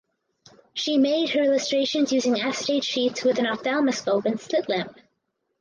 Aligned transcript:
She 0.73 0.97
made 0.97 1.29
her 1.29 1.43
illustrations 1.43 2.11
using 2.11 2.41
acetate 2.41 2.83
sheets 2.83 3.23
with 3.23 3.37
an 3.37 3.45
ophthalmoscope 3.45 4.25
and 4.25 4.39
slit 4.41 4.67
lamp. 4.67 4.99